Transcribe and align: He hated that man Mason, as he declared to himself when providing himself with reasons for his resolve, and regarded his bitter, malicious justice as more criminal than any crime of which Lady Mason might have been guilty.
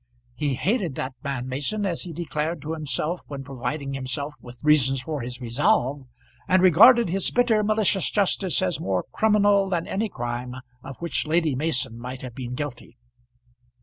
He 0.33 0.55
hated 0.55 0.95
that 0.95 1.13
man 1.23 1.47
Mason, 1.47 1.85
as 1.85 2.01
he 2.01 2.11
declared 2.11 2.59
to 2.63 2.73
himself 2.73 3.21
when 3.27 3.43
providing 3.43 3.93
himself 3.93 4.33
with 4.41 4.57
reasons 4.63 4.99
for 5.01 5.21
his 5.21 5.39
resolve, 5.39 6.07
and 6.47 6.63
regarded 6.63 7.09
his 7.09 7.29
bitter, 7.29 7.63
malicious 7.63 8.09
justice 8.09 8.63
as 8.63 8.79
more 8.79 9.05
criminal 9.11 9.69
than 9.69 9.85
any 9.85 10.09
crime 10.09 10.55
of 10.83 10.97
which 11.03 11.27
Lady 11.27 11.53
Mason 11.53 11.99
might 11.99 12.23
have 12.23 12.33
been 12.33 12.55
guilty. 12.55 12.97